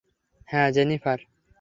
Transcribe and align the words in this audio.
হ্যাঁ, 0.47 0.69
জেনিফার। 0.71 1.19